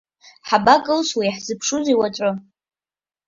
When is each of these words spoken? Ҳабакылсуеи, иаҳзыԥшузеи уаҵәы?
Ҳабакылсуеи, 0.47 1.27
иаҳзыԥшузеи 1.27 1.97
уаҵәы? 1.99 2.31